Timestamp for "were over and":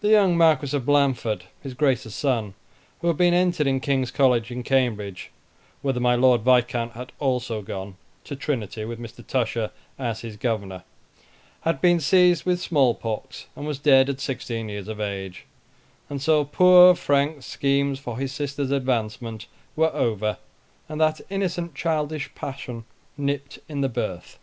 19.76-20.98